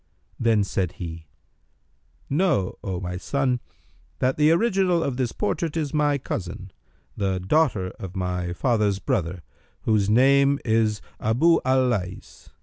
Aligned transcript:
Then 0.39 0.63
said 0.63 0.93
he, 0.93 1.27
"Know, 2.27 2.79
O 2.83 2.99
my 2.99 3.17
son, 3.17 3.59
that 4.17 4.35
the 4.35 4.49
original 4.49 5.03
of 5.03 5.15
this 5.15 5.31
portrait 5.31 5.77
is 5.77 5.93
my 5.93 6.17
cousin, 6.17 6.71
the 7.15 7.39
daughter 7.39 7.89
of 7.99 8.15
my 8.15 8.51
father's 8.51 8.97
brother, 8.97 9.43
whose 9.81 10.09
name 10.09 10.57
is 10.65 11.01
Abъ 11.19 11.61
al 11.65 11.87
Lays. 11.87 12.49